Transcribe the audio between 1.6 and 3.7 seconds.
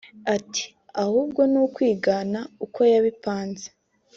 ukwigana uko yabipanze